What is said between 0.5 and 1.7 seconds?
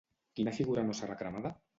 figurà no serà cremada?